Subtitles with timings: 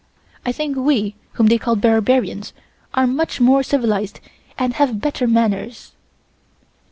[0.43, 2.53] I think we whom they call barbarians
[2.95, 4.19] are much more civilized
[4.57, 5.91] and have better manners."